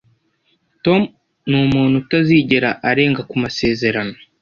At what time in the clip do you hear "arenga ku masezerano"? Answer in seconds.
2.89-4.15